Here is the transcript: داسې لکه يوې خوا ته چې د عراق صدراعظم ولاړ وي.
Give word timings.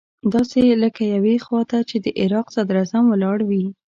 داسې 0.33 0.59
لکه 0.83 1.03
يوې 1.15 1.35
خوا 1.45 1.61
ته 1.69 1.77
چې 1.89 1.97
د 2.05 2.07
عراق 2.21 2.47
صدراعظم 2.55 3.03
ولاړ 3.09 3.37
وي. 3.49 3.65